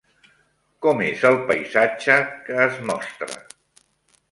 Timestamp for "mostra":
2.91-3.31